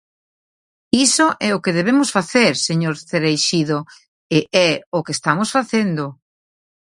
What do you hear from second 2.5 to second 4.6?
señor Cereixido, e